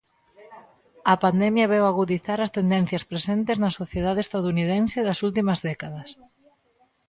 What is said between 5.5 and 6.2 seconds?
décadas.